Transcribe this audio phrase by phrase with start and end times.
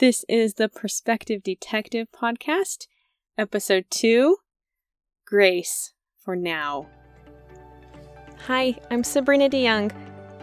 [0.00, 2.86] This is the Perspective Detective Podcast,
[3.36, 4.38] Episode 2
[5.26, 6.86] Grace for Now.
[8.46, 9.92] Hi, I'm Sabrina DeYoung.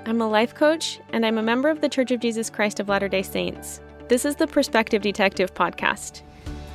[0.05, 2.87] I'm a life coach and I'm a member of the Church of Jesus Christ of
[2.87, 3.81] Latter day Saints.
[4.07, 6.21] This is the Perspective Detective Podcast.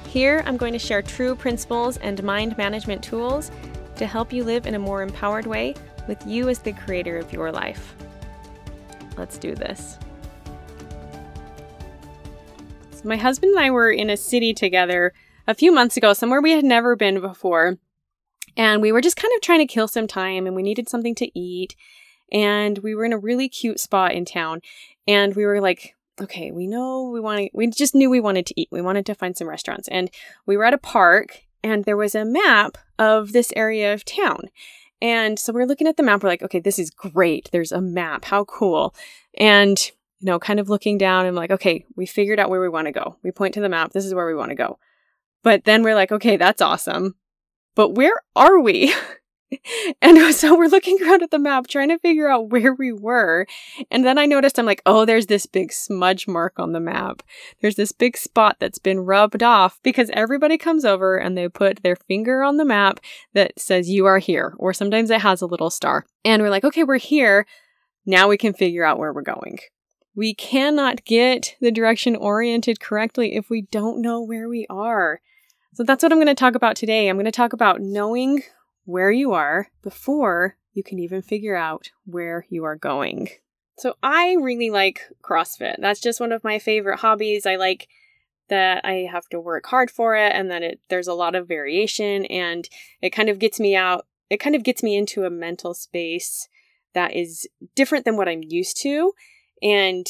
[0.09, 3.53] Here, I'm going to share true principles and mind management tools
[3.95, 5.77] to help you live in a more empowered way
[6.09, 7.95] with you as the creator of your life.
[9.17, 10.01] Let's do this.
[13.05, 15.13] My husband and I were in a city together
[15.47, 17.79] a few months ago, somewhere we had never been before.
[18.57, 21.15] And we were just kind of trying to kill some time and we needed something
[21.17, 21.75] to eat.
[22.31, 24.61] And we were in a really cute spot in town.
[25.09, 28.47] And we were like, okay, we know we want to, we just knew we wanted
[28.47, 28.69] to eat.
[28.71, 29.89] We wanted to find some restaurants.
[29.89, 30.11] And
[30.47, 34.49] we were at a park and there was a map of this area of town.
[35.01, 36.23] And so we're looking at the map.
[36.23, 37.49] We're like, okay, this is great.
[37.51, 38.25] There's a map.
[38.25, 38.95] How cool.
[39.37, 39.91] And,
[40.23, 42.87] you know, kind of looking down and like, okay, we figured out where we want
[42.87, 43.17] to go.
[43.25, 43.91] We point to the map.
[43.91, 44.79] This is where we want to go.
[45.43, 47.17] But then we're like, okay, that's awesome.
[47.75, 48.95] But where are we?
[50.01, 53.49] and so we're looking around at the map trying to figure out where we were.
[53.91, 57.25] And then I noticed I'm like, oh, there's this big smudge mark on the map.
[57.61, 61.83] There's this big spot that's been rubbed off because everybody comes over and they put
[61.83, 63.01] their finger on the map
[63.35, 64.55] that says you are here.
[64.59, 66.07] Or sometimes it has a little star.
[66.25, 67.45] And we're like, okay, we're here.
[68.07, 69.59] Now we can figure out where we're going.
[70.15, 75.21] We cannot get the direction oriented correctly if we don't know where we are.
[75.75, 77.09] So that's what I'm going to talk about today.
[77.09, 78.43] I'm going to talk about knowing
[78.85, 83.29] where you are before you can even figure out where you are going.
[83.79, 85.77] So I really like CrossFit.
[85.79, 87.47] That's just one of my favorite hobbies.
[87.47, 87.89] I like
[88.49, 91.49] that I have to work hard for it and that it there's a lot of
[91.49, 92.69] variation and
[93.01, 96.49] it kind of gets me out it kind of gets me into a mental space
[96.93, 99.13] that is different than what I'm used to
[99.63, 100.07] and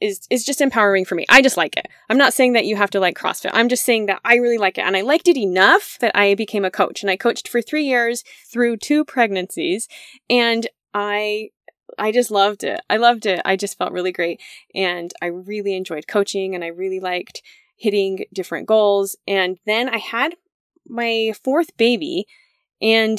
[0.00, 1.24] is is just empowering for me.
[1.28, 1.88] I just like it.
[2.08, 3.50] I'm not saying that you have to like CrossFit.
[3.52, 6.34] I'm just saying that I really like it and I liked it enough that I
[6.34, 8.22] became a coach and I coached for 3 years
[8.52, 9.88] through two pregnancies
[10.28, 11.50] and I
[11.98, 12.80] I just loved it.
[12.90, 13.40] I loved it.
[13.44, 14.40] I just felt really great
[14.74, 17.42] and I really enjoyed coaching and I really liked
[17.76, 20.34] hitting different goals and then I had
[20.86, 22.26] my fourth baby
[22.80, 23.18] and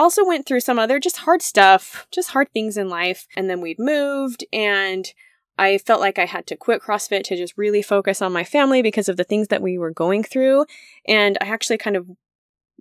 [0.00, 3.60] also went through some other just hard stuff, just hard things in life and then
[3.60, 5.12] we'd moved and
[5.58, 8.80] I felt like I had to quit CrossFit to just really focus on my family
[8.80, 10.64] because of the things that we were going through.
[11.06, 12.06] And I actually kind of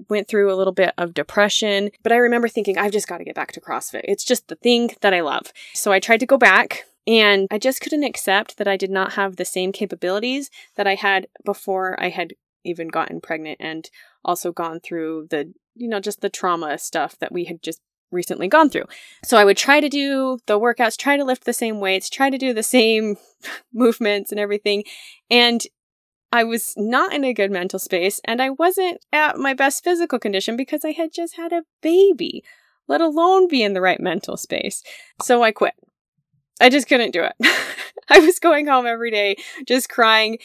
[0.07, 3.25] went through a little bit of depression, but I remember thinking, I've just got to
[3.25, 4.05] get back to CrossFit.
[4.05, 5.51] It's just the thing that I love.
[5.73, 6.85] So I tried to go back.
[7.05, 10.93] And I just couldn't accept that I did not have the same capabilities that I
[10.95, 13.89] had before I had even gotten pregnant and
[14.23, 17.81] also gone through the, you know, just the trauma stuff that we had just
[18.11, 18.85] recently gone through.
[19.23, 22.29] So I would try to do the workouts, try to lift the same weights, try
[22.29, 23.17] to do the same
[23.73, 24.83] movements and everything.
[25.29, 25.63] And
[26.31, 30.19] I was not in a good mental space and I wasn't at my best physical
[30.19, 32.43] condition because I had just had a baby,
[32.87, 34.83] let alone be in the right mental space.
[35.21, 35.73] So I quit.
[36.61, 37.33] I just couldn't do it.
[38.09, 40.37] I was going home every day just crying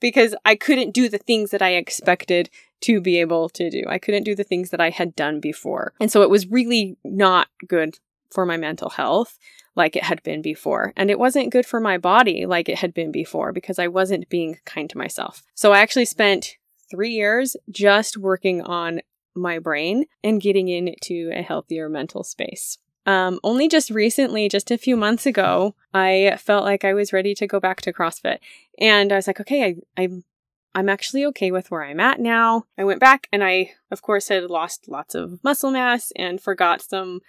[0.00, 2.48] because I couldn't do the things that I expected
[2.80, 3.82] to be able to do.
[3.88, 5.92] I couldn't do the things that I had done before.
[6.00, 7.98] And so it was really not good
[8.30, 9.38] for my mental health
[9.74, 10.92] like it had been before.
[10.96, 14.28] And it wasn't good for my body like it had been before because I wasn't
[14.28, 15.44] being kind to myself.
[15.54, 16.56] So I actually spent
[16.90, 19.00] three years just working on
[19.34, 22.78] my brain and getting into a healthier mental space.
[23.06, 27.34] Um, only just recently, just a few months ago, I felt like I was ready
[27.36, 28.38] to go back to CrossFit.
[28.78, 30.24] And I was like, okay, I, I'm
[30.74, 32.64] I'm actually okay with where I'm at now.
[32.76, 36.82] I went back and I, of course, had lost lots of muscle mass and forgot
[36.82, 37.20] some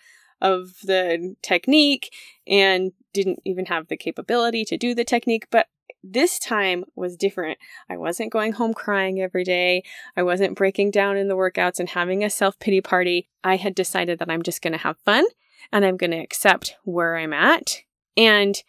[0.42, 2.14] of the technique
[2.48, 5.48] and didn't even have the capability to do the technique.
[5.52, 5.68] But
[6.04, 7.58] this time was different.
[7.90, 9.84] I wasn't going home crying every day.
[10.16, 13.30] I wasn't breaking down in the workouts and having a self pity party.
[13.44, 15.26] I had decided that I'm just going to have fun
[15.72, 17.82] and I'm going to accept where I'm at.
[18.16, 18.62] And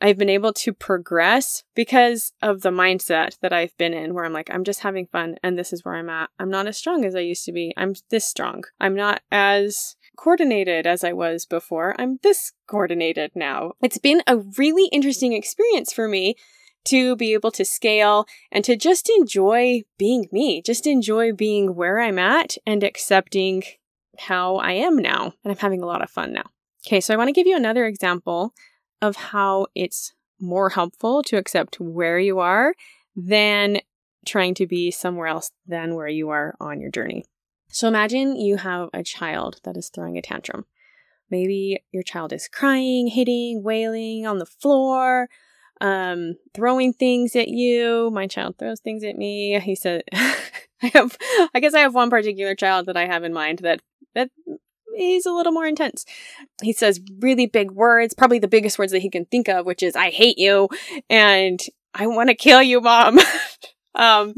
[0.00, 4.32] I've been able to progress because of the mindset that I've been in, where I'm
[4.32, 6.30] like, I'm just having fun and this is where I'm at.
[6.38, 7.72] I'm not as strong as I used to be.
[7.76, 8.64] I'm this strong.
[8.78, 11.94] I'm not as coordinated as I was before.
[11.98, 13.72] I'm this coordinated now.
[13.80, 16.36] It's been a really interesting experience for me
[16.86, 22.00] to be able to scale and to just enjoy being me, just enjoy being where
[22.00, 23.64] I'm at and accepting
[24.18, 25.34] how I am now.
[25.44, 26.50] And I'm having a lot of fun now.
[26.86, 28.54] Okay, so I want to give you another example
[29.02, 32.74] of how it's more helpful to accept where you are
[33.14, 33.78] than
[34.26, 37.24] trying to be somewhere else than where you are on your journey.
[37.68, 40.66] So imagine you have a child that is throwing a tantrum.
[41.30, 45.28] Maybe your child is crying, hitting, wailing on the floor,
[45.80, 48.10] um, throwing things at you.
[48.12, 49.58] My child throws things at me.
[49.60, 51.16] He said, I have,
[51.54, 53.80] I guess I have one particular child that I have in mind that,
[54.14, 54.30] that
[54.96, 56.04] he's a little more intense.
[56.62, 59.82] He says really big words, probably the biggest words that he can think of, which
[59.82, 60.68] is, I hate you
[61.08, 61.60] and
[61.94, 63.18] I want to kill you, mom.
[63.94, 64.34] um,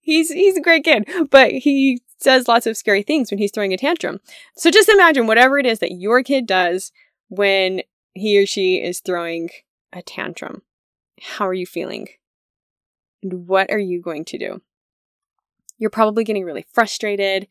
[0.00, 3.72] he's, he's a great kid, but he says lots of scary things when he's throwing
[3.72, 4.20] a tantrum.
[4.56, 6.92] So just imagine whatever it is that your kid does
[7.28, 7.82] when
[8.14, 9.50] he or she is throwing
[9.92, 10.62] a tantrum.
[11.20, 12.08] How are you feeling?
[13.22, 14.62] And what are you going to do?
[15.78, 17.48] You're probably getting really frustrated,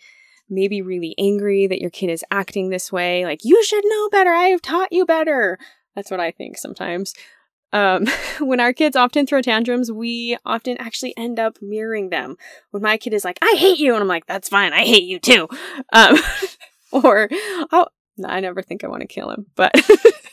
[0.52, 3.26] maybe really angry that your kid is acting this way.
[3.26, 4.32] Like, you should know better.
[4.32, 5.58] I have taught you better.
[5.96, 7.14] That's what I think sometimes.
[7.74, 8.06] Um,
[8.40, 12.36] when our kids often throw tantrums, we often actually end up mirroring them.
[12.72, 15.04] When my kid is like, I hate you, and I'm like, that's fine, I hate
[15.04, 15.48] you too.
[15.94, 16.18] Um,
[16.92, 17.30] or,
[17.72, 17.88] oh,
[18.24, 19.74] I never think I want to kill him, but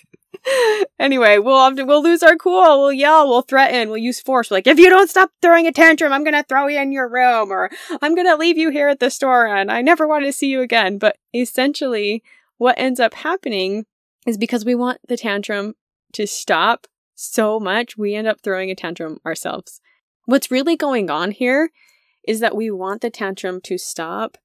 [0.98, 2.80] anyway, we'll we'll lose our cool.
[2.80, 4.50] We'll yell, we'll threaten, we'll use force.
[4.50, 7.50] Like, if you don't stop throwing a tantrum, I'm to throw you in your room
[7.50, 7.70] or
[8.02, 10.60] I'm to leave you here at the store and I never want to see you
[10.60, 10.98] again.
[10.98, 12.22] But essentially,
[12.56, 13.86] what ends up happening
[14.26, 15.74] is because we want the tantrum
[16.12, 19.80] to stop so much, we end up throwing a tantrum ourselves.
[20.26, 21.70] What's really going on here
[22.26, 24.36] is that we want the tantrum to stop.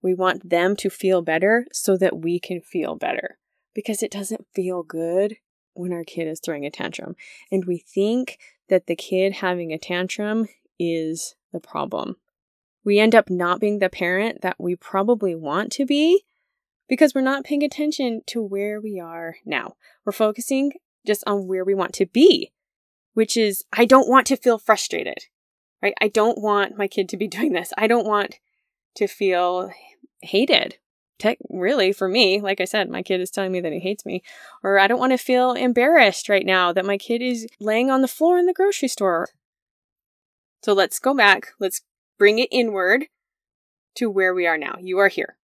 [0.00, 3.38] We want them to feel better so that we can feel better
[3.74, 5.36] because it doesn't feel good
[5.74, 7.16] when our kid is throwing a tantrum.
[7.50, 8.38] And we think
[8.68, 10.48] that the kid having a tantrum
[10.78, 12.16] is the problem.
[12.84, 16.24] We end up not being the parent that we probably want to be
[16.88, 19.76] because we're not paying attention to where we are now.
[20.04, 20.72] We're focusing
[21.06, 22.52] just on where we want to be,
[23.14, 25.26] which is I don't want to feel frustrated,
[25.80, 25.94] right?
[26.00, 27.72] I don't want my kid to be doing this.
[27.78, 28.38] I don't want
[28.96, 29.70] to feel
[30.20, 30.76] hated
[31.18, 34.04] tech really for me like i said my kid is telling me that he hates
[34.04, 34.22] me
[34.62, 38.02] or i don't want to feel embarrassed right now that my kid is laying on
[38.02, 39.28] the floor in the grocery store.
[40.62, 41.82] So let's go back let's
[42.18, 43.06] bring it inward
[43.96, 44.76] to where we are now.
[44.80, 45.36] You are here.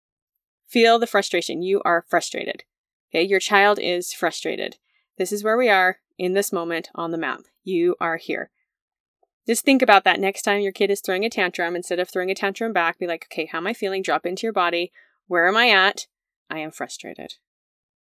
[0.67, 1.63] Feel the frustration.
[1.63, 2.65] You are frustrated.
[3.11, 3.23] Okay?
[3.23, 4.77] Your child is frustrated.
[5.17, 7.41] This is where we are in this moment on the map.
[7.65, 8.51] You are here.
[9.47, 11.75] Just think about that next time your kid is throwing a tantrum.
[11.75, 14.03] Instead of throwing a tantrum back, be like, okay, how am I feeling?
[14.03, 14.93] Drop into your body.
[15.29, 16.07] Where am I at?
[16.51, 17.35] I am frustrated.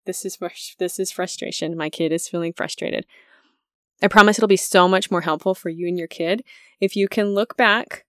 [0.05, 0.37] This is
[0.77, 1.77] this is frustration.
[1.77, 3.05] My kid is feeling frustrated.
[4.01, 6.43] I promise it'll be so much more helpful for you and your kid
[6.81, 8.05] if you can look back,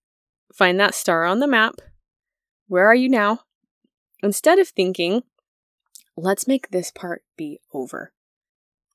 [0.52, 1.76] find that star on the map.
[2.66, 3.43] Where are you now?
[4.22, 5.22] Instead of thinking,
[6.17, 8.12] let's make this part be over.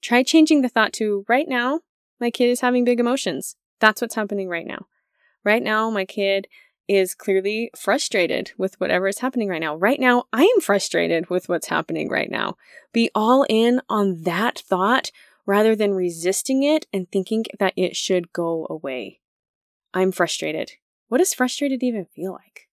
[0.02, 1.80] Try changing the thought to right now,
[2.20, 3.56] my kid is having big emotions.
[3.80, 4.88] That's what's happening right now.
[5.46, 6.48] Right now, my kid
[6.90, 9.76] is clearly frustrated with whatever is happening right now.
[9.76, 12.58] Right now, I am frustrated with what's happening right now.
[12.92, 15.12] Be all in on that thought
[15.46, 19.20] rather than resisting it and thinking that it should go away.
[19.94, 20.72] I'm frustrated.
[21.08, 22.68] What does frustrated even feel like?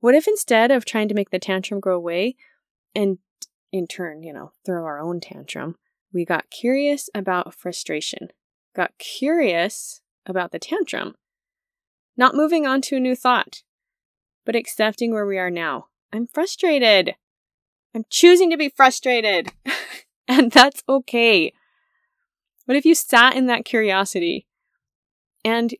[0.00, 2.36] What if instead of trying to make the tantrum go away
[2.94, 3.18] and
[3.70, 5.76] in turn, you know, throw our own tantrum,
[6.12, 8.28] we got curious about frustration,
[8.74, 11.14] got curious about the tantrum,
[12.16, 13.62] not moving on to a new thought,
[14.44, 15.86] but accepting where we are now.
[16.12, 17.14] I'm frustrated.
[17.94, 19.52] I'm choosing to be frustrated.
[20.28, 21.52] and that's okay.
[22.66, 24.46] What if you sat in that curiosity
[25.44, 25.74] and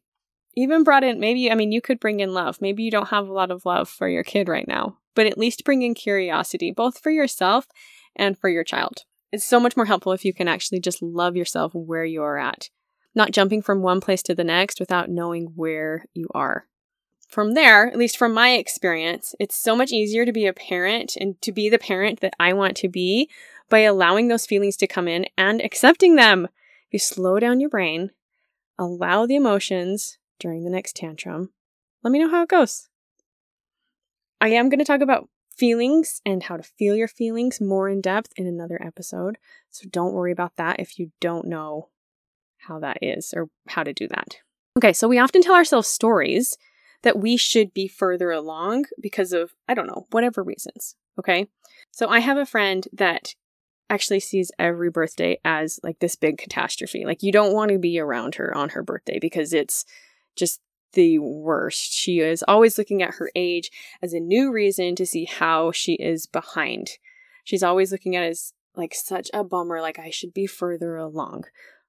[0.55, 2.60] even brought in, maybe, I mean, you could bring in love.
[2.60, 5.39] Maybe you don't have a lot of love for your kid right now, but at
[5.39, 7.67] least bring in curiosity, both for yourself
[8.17, 8.98] and for your child.
[9.31, 12.36] It's so much more helpful if you can actually just love yourself where you are
[12.36, 12.69] at
[13.14, 16.66] not jumping from one place to the next without knowing where you are.
[17.28, 21.16] From there, at least from my experience, it's so much easier to be a parent
[21.16, 23.31] and to be the parent that I want to be
[23.70, 26.48] by allowing those feelings to come in and accepting them.
[26.90, 28.10] You slow down your brain,
[28.78, 31.50] allow the emotions during the next tantrum,
[32.02, 32.88] let me know how it goes.
[34.40, 38.00] I am going to talk about feelings and how to feel your feelings more in
[38.00, 39.38] depth in another episode.
[39.70, 41.88] So don't worry about that if you don't know
[42.66, 44.36] how that is or how to do that.
[44.76, 46.56] Okay, so we often tell ourselves stories
[47.02, 50.96] that we should be further along because of, I don't know, whatever reasons.
[51.19, 51.48] Okay.
[51.90, 53.34] So I have a friend that
[53.90, 57.04] actually sees every birthday as like this big catastrophe.
[57.04, 59.84] Like you don't want to be around her on her birthday because it's
[60.36, 60.60] just
[60.94, 61.92] the worst.
[61.92, 65.94] She is always looking at her age as a new reason to see how she
[65.94, 66.92] is behind.
[67.44, 70.96] She's always looking at it as like such a bummer, like I should be further
[70.96, 71.44] along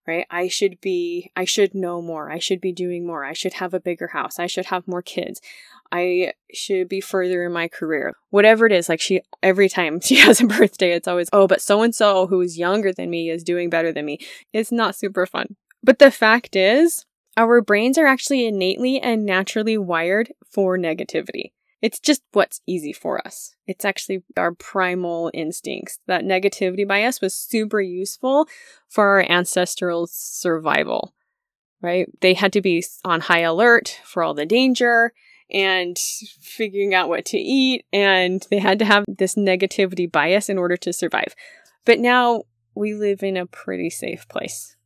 [0.07, 0.25] right?
[0.29, 2.31] I should be, I should know more.
[2.31, 3.23] I should be doing more.
[3.23, 4.39] I should have a bigger house.
[4.39, 5.41] I should have more kids.
[5.91, 8.15] I should be further in my career.
[8.29, 11.61] Whatever it is, like she, every time she has a birthday, it's always, oh, but
[11.61, 14.19] so and so who is younger than me is doing better than me.
[14.51, 15.55] It's not super fun.
[15.83, 17.05] But the fact is,
[17.35, 21.51] our brains are actually innately and naturally wired for negativity.
[21.83, 23.57] It's just what's easy for us.
[23.67, 25.99] It's actually our primal instincts.
[26.07, 28.47] That negativity bias was super useful
[28.87, 31.13] for our ancestral survival,
[31.81, 32.07] right?
[32.21, 35.11] They had to be on high alert for all the danger
[35.51, 40.57] and figuring out what to eat, and they had to have this negativity bias in
[40.57, 41.35] order to survive.
[41.83, 44.77] But now we live in a pretty safe place.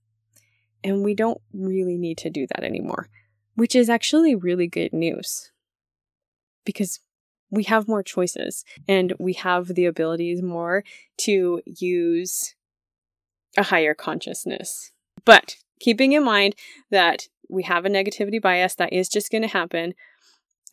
[0.83, 3.07] And we don't really need to do that anymore,
[3.53, 5.51] which is actually really good news
[6.67, 6.99] because
[7.49, 10.83] we have more choices and we have the abilities more
[11.17, 12.53] to use
[13.57, 14.91] a higher consciousness.
[15.25, 16.55] But keeping in mind
[16.91, 19.93] that we have a negativity bias that is just going to happen,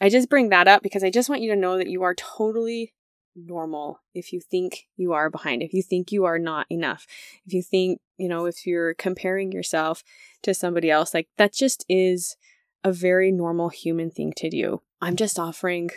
[0.01, 2.15] I just bring that up because I just want you to know that you are
[2.15, 2.93] totally
[3.37, 7.07] normal if you think you are behind, if you think you are not enough,
[7.47, 10.03] if you think, you know, if you're comparing yourself
[10.43, 12.37] to somebody else, like that just is
[12.83, 14.83] a very normal human thing to do.
[15.05, 15.91] I'm just offering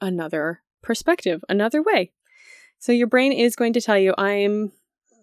[0.00, 2.12] another perspective, another way.
[2.78, 4.72] So your brain is going to tell you, I'm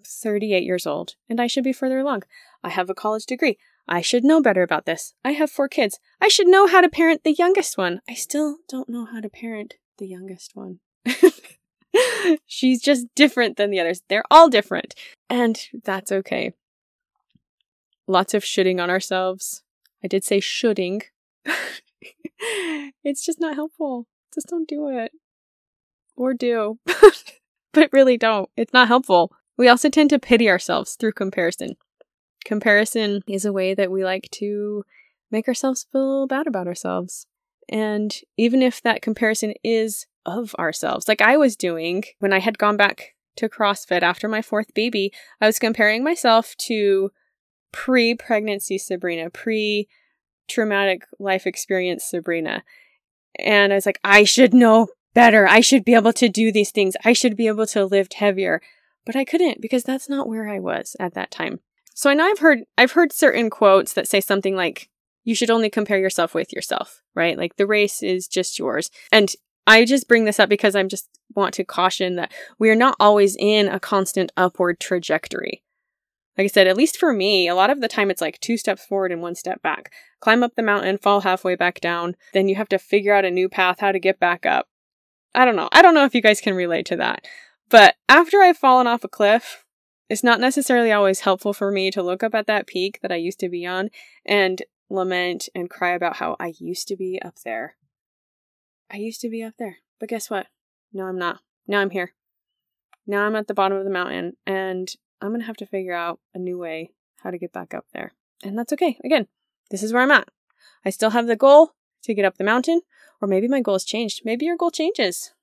[0.05, 2.21] 38 years old and I should be further along.
[2.63, 3.57] I have a college degree.
[3.87, 5.15] I should know better about this.
[5.25, 5.97] I have four kids.
[6.21, 8.01] I should know how to parent the youngest one.
[8.07, 10.81] I still don't know how to parent the youngest one.
[12.45, 14.03] She's just different than the others.
[14.09, 14.93] They're all different.
[15.27, 16.53] And that's okay.
[18.05, 19.63] Lots of shitting on ourselves.
[20.03, 21.01] I did say shoulding.
[23.03, 24.07] it's just not helpful.
[24.33, 25.12] Just don't do it.
[26.15, 26.79] Or do.
[27.73, 28.50] but really don't.
[28.55, 29.31] It's not helpful.
[29.57, 31.75] We also tend to pity ourselves through comparison.
[32.45, 34.83] Comparison is a way that we like to
[35.31, 37.27] make ourselves feel bad about ourselves.
[37.69, 42.57] And even if that comparison is of ourselves, like I was doing when I had
[42.57, 47.12] gone back to CrossFit after my fourth baby, I was comparing myself to
[47.71, 49.88] pre pregnancy Sabrina, pre
[50.47, 52.63] traumatic life experience Sabrina.
[53.39, 55.47] And I was like, I should know better.
[55.47, 56.95] I should be able to do these things.
[57.03, 58.62] I should be able to lift heavier.
[59.05, 61.59] But I couldn't because that's not where I was at that time.
[61.93, 64.89] So I know I've heard I've heard certain quotes that say something like
[65.23, 67.38] you should only compare yourself with yourself, right?
[67.38, 68.89] Like the race is just yours.
[69.12, 69.33] And
[69.67, 72.95] I just bring this up because I'm just want to caution that we are not
[73.00, 75.62] always in a constant upward trajectory.
[76.37, 78.57] Like I said, at least for me, a lot of the time it's like two
[78.57, 79.91] steps forward and one step back.
[80.19, 83.31] Climb up the mountain, fall halfway back down, then you have to figure out a
[83.31, 84.67] new path how to get back up.
[85.35, 85.69] I don't know.
[85.71, 87.25] I don't know if you guys can relate to that.
[87.69, 89.65] But after I've fallen off a cliff,
[90.09, 93.15] it's not necessarily always helpful for me to look up at that peak that I
[93.15, 93.89] used to be on
[94.25, 97.75] and lament and cry about how I used to be up there.
[98.91, 99.77] I used to be up there.
[99.99, 100.47] But guess what?
[100.91, 101.39] No, I'm not.
[101.67, 102.13] Now I'm here.
[103.07, 104.93] Now I'm at the bottom of the mountain and
[105.24, 106.92] I'm going to have to figure out a new way
[107.24, 108.12] how to get back up there.
[108.44, 108.98] And that's okay.
[109.06, 109.27] Again,
[109.72, 110.27] this is where I'm at.
[110.84, 112.82] I still have the goal to get up the mountain,
[113.22, 114.24] or maybe my goal has changed.
[114.25, 115.34] Maybe your goal changes.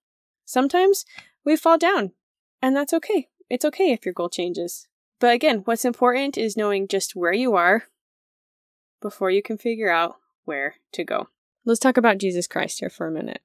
[0.45, 1.07] Sometimes
[1.47, 2.13] we fall down,
[2.61, 3.29] and that's okay.
[3.49, 4.87] It's okay if your goal changes.
[5.19, 7.85] But again, what's important is knowing just where you are
[9.01, 11.29] before you can figure out where to go.
[11.65, 13.41] Let's talk about Jesus Christ here for a minute.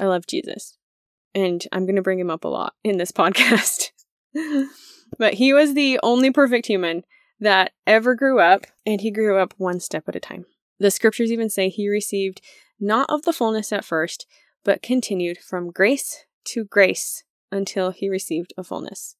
[0.00, 0.78] I love Jesus,
[1.34, 3.90] and I'm going to bring him up a lot in this podcast.
[5.18, 7.04] But he was the only perfect human
[7.38, 10.46] that ever grew up, and he grew up one step at a time.
[10.78, 12.40] The scriptures even say he received
[12.80, 14.26] not of the fullness at first,
[14.64, 19.16] but continued from grace to grace until he received a fullness.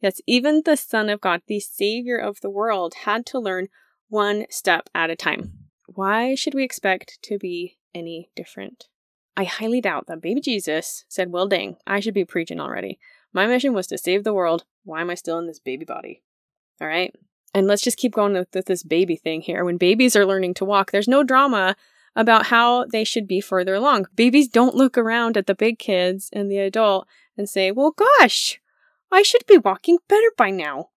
[0.00, 3.68] Yes, even the Son of God, the Savior of the world, had to learn
[4.08, 5.52] one step at a time.
[5.86, 8.84] Why should we expect to be any different?
[9.36, 12.98] I highly doubt that baby Jesus said, Well, dang, I should be preaching already.
[13.34, 14.64] My mission was to save the world.
[14.84, 16.22] Why am I still in this baby body?
[16.80, 17.14] All right.
[17.52, 19.64] And let's just keep going with, with this baby thing here.
[19.64, 21.76] When babies are learning to walk, there's no drama
[22.16, 24.06] about how they should be further along.
[24.14, 28.60] Babies don't look around at the big kids and the adult and say, well, gosh,
[29.10, 30.90] I should be walking better by now.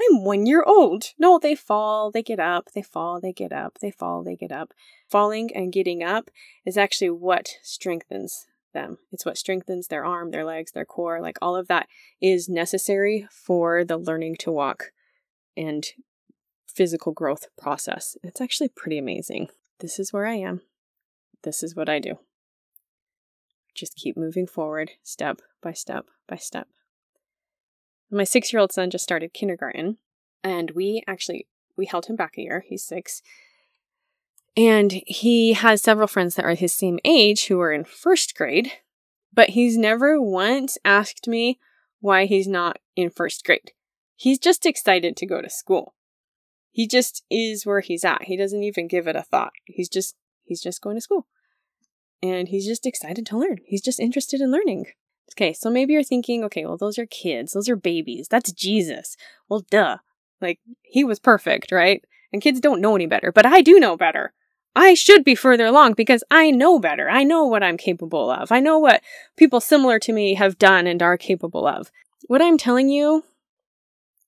[0.00, 1.12] I'm one year old.
[1.18, 4.50] No, they fall, they get up, they fall, they get up, they fall, they get
[4.50, 4.72] up.
[5.08, 6.30] Falling and getting up
[6.66, 8.98] is actually what strengthens them.
[9.10, 11.20] It's what strengthens their arm, their legs, their core.
[11.22, 11.88] Like all of that
[12.20, 14.92] is necessary for the learning to walk
[15.56, 15.86] and
[16.66, 18.16] physical growth process.
[18.22, 19.48] It's actually pretty amazing.
[19.80, 20.60] This is where I am.
[21.42, 22.18] This is what I do.
[23.74, 26.68] Just keep moving forward, step by step by step.
[28.10, 29.98] My six year old son just started kindergarten,
[30.42, 32.64] and we actually we held him back a year.
[32.66, 33.22] He's six,
[34.56, 38.72] and he has several friends that are his same age who are in first grade,
[39.32, 41.58] but he's never once asked me
[42.00, 43.72] why he's not in first grade.
[44.16, 45.94] He's just excited to go to school.
[46.70, 48.24] He just is where he's at.
[48.24, 49.52] He doesn't even give it a thought.
[49.64, 51.26] He's just he's just going to school.
[52.22, 53.58] And he's just excited to learn.
[53.64, 54.86] He's just interested in learning.
[55.32, 59.16] Okay, so maybe you're thinking, okay, well, those are kids, those are babies, that's Jesus.
[59.48, 59.98] Well, duh.
[60.40, 62.04] Like, he was perfect, right?
[62.32, 64.32] And kids don't know any better, but I do know better.
[64.76, 67.08] I should be further along because I know better.
[67.08, 68.50] I know what I'm capable of.
[68.50, 69.02] I know what
[69.36, 71.92] people similar to me have done and are capable of.
[72.26, 73.24] What I'm telling you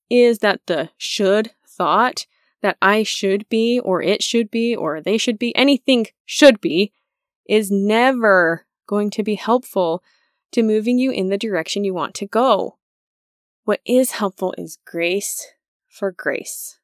[0.09, 2.25] is that the should thought
[2.61, 6.93] that I should be, or it should be, or they should be, anything should be,
[7.47, 10.03] is never going to be helpful
[10.51, 12.77] to moving you in the direction you want to go.
[13.65, 15.45] What is helpful is grace
[15.87, 16.79] for grace.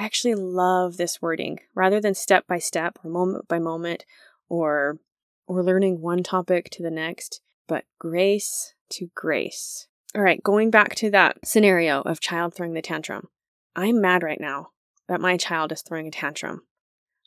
[0.00, 4.06] I actually love this wording rather than step by step or moment by moment
[4.48, 4.98] or
[5.46, 9.88] or learning one topic to the next, but grace to grace.
[10.14, 13.28] All right, going back to that scenario of child throwing the tantrum.
[13.76, 14.68] I'm mad right now
[15.06, 16.62] that my child is throwing a tantrum.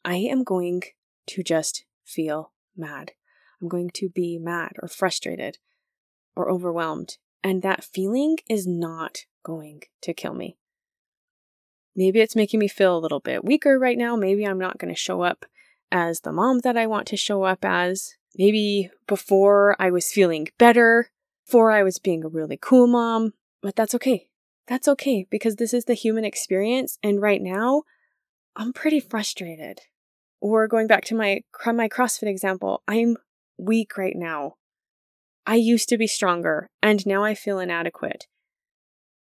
[0.04, 0.82] I am going
[1.28, 3.12] to just feel mad.
[3.62, 5.60] I'm going to be mad or frustrated
[6.36, 7.18] or overwhelmed.
[7.44, 10.58] And that feeling is not going to kill me.
[11.96, 14.16] Maybe it's making me feel a little bit weaker right now.
[14.16, 15.46] Maybe I'm not going to show up
[15.92, 18.16] as the mom that I want to show up as.
[18.36, 21.12] Maybe before I was feeling better,
[21.46, 24.28] before I was being a really cool mom, but that's okay.
[24.68, 26.98] That's okay because this is the human experience.
[27.04, 27.84] And right now,
[28.56, 29.82] I'm pretty frustrated.
[30.42, 33.18] Or going back to my, my CrossFit example, I'm
[33.58, 34.56] weak right now.
[35.46, 38.28] I used to be stronger, and now I feel inadequate.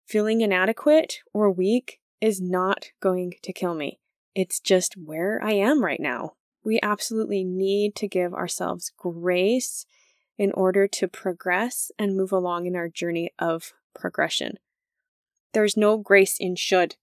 [0.08, 4.00] Feeling inadequate or weak is not going to kill me.
[4.36, 6.34] It's just where I am right now.
[6.64, 9.86] We absolutely need to give ourselves grace
[10.38, 14.58] in order to progress and move along in our journey of progression.
[15.54, 16.96] There's no grace in should.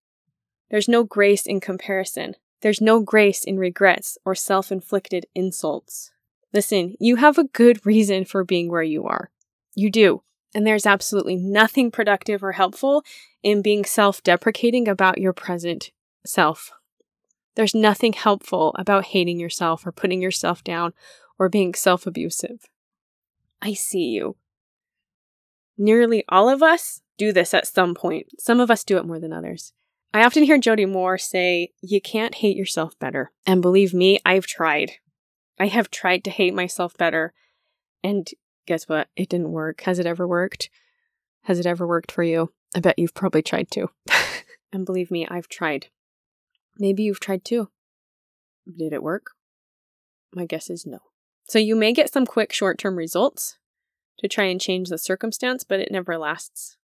[0.71, 2.37] There's no grace in comparison.
[2.62, 6.12] There's no grace in regrets or self inflicted insults.
[6.52, 9.30] Listen, you have a good reason for being where you are.
[9.75, 10.23] You do.
[10.54, 13.02] And there's absolutely nothing productive or helpful
[13.43, 15.90] in being self deprecating about your present
[16.25, 16.73] self.
[17.56, 20.93] There's nothing helpful about hating yourself or putting yourself down
[21.38, 22.67] or being self abusive.
[23.60, 24.36] I see you.
[25.76, 28.26] Nearly all of us do this at some point.
[28.38, 29.73] Some of us do it more than others.
[30.12, 33.32] I often hear Jody Moore say, You can't hate yourself better.
[33.47, 34.93] And believe me, I've tried.
[35.58, 37.32] I have tried to hate myself better.
[38.02, 38.28] And
[38.67, 39.09] guess what?
[39.17, 39.83] It didn't work.
[39.83, 40.71] Has it ever worked?
[41.43, 42.53] Has it ever worked for you?
[42.75, 43.91] I bet you've probably tried to.
[44.73, 45.89] and believe me, I've tried.
[46.79, 47.71] Maybe you've tried too.
[48.67, 49.33] Did it work?
[50.35, 50.99] My guess is no.
[51.47, 53.59] So you may get some quick short term results
[54.19, 56.77] to try and change the circumstance, but it never lasts.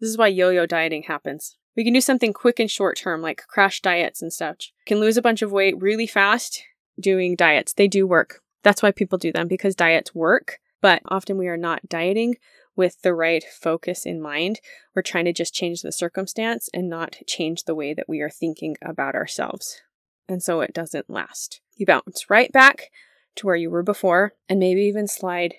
[0.00, 1.56] This is why yo yo dieting happens.
[1.76, 4.72] We can do something quick and short term, like crash diets and such.
[4.86, 6.62] Can lose a bunch of weight really fast
[6.98, 7.72] doing diets.
[7.72, 8.40] They do work.
[8.62, 10.58] That's why people do them because diets work.
[10.80, 12.36] But often we are not dieting
[12.76, 14.60] with the right focus in mind.
[14.94, 18.30] We're trying to just change the circumstance and not change the way that we are
[18.30, 19.82] thinking about ourselves.
[20.28, 21.60] And so it doesn't last.
[21.76, 22.90] You bounce right back
[23.36, 25.54] to where you were before and maybe even slide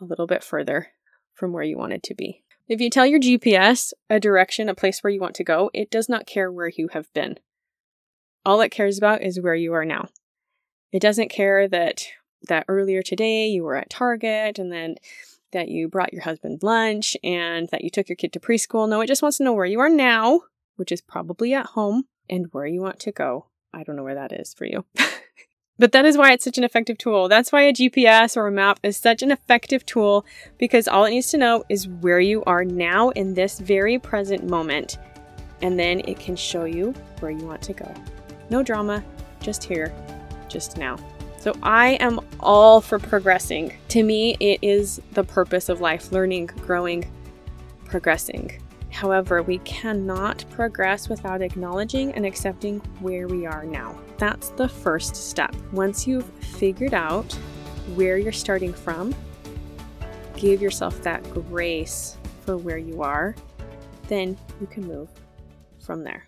[0.00, 0.88] a little bit further
[1.34, 2.42] from where you wanted to be.
[2.68, 5.90] If you tell your GPS a direction, a place where you want to go, it
[5.90, 7.38] does not care where you have been.
[8.44, 10.08] All it cares about is where you are now.
[10.90, 12.06] It doesn't care that
[12.48, 14.96] that earlier today you were at Target and then
[15.52, 18.88] that you brought your husband lunch and that you took your kid to preschool.
[18.88, 20.42] No, it just wants to know where you are now,
[20.76, 23.46] which is probably at home, and where you want to go.
[23.74, 24.84] I don't know where that is for you.
[25.78, 27.28] but that is why it's such an effective tool.
[27.28, 30.24] That's why a GPS or a map is such an effective tool
[30.58, 34.48] because all it needs to know is where you are now in this very present
[34.48, 34.98] moment.
[35.60, 37.92] And then it can show you where you want to go.
[38.50, 39.04] No drama,
[39.40, 39.94] just here
[40.52, 40.96] just now.
[41.42, 43.76] So I am all for progressing.
[43.88, 47.10] To me, it is the purpose of life learning, growing,
[47.84, 48.62] progressing.
[48.92, 53.98] However, we cannot progress without acknowledging and accepting where we are now.
[54.18, 55.52] That's the first step.
[55.72, 57.32] Once you've figured out
[57.96, 59.12] where you're starting from,
[60.36, 63.34] give yourself that grace for where you are,
[64.06, 65.08] then you can move
[65.80, 66.24] from there.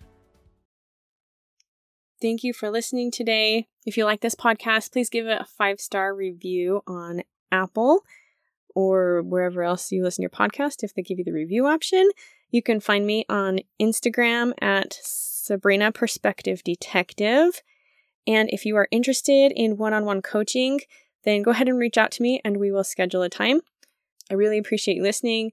[2.25, 3.67] Thank you for listening today.
[3.85, 8.03] If you like this podcast, please give it a five star review on Apple
[8.73, 12.09] or wherever else you listen to your podcast if they give you the review option.
[12.49, 17.61] You can find me on Instagram at Sabrina Perspective Detective.
[18.25, 20.79] And if you are interested in one on one coaching,
[21.25, 23.61] then go ahead and reach out to me and we will schedule a time.
[24.31, 25.51] I really appreciate you listening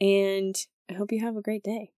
[0.00, 0.54] and
[0.88, 1.90] I hope you have a great day.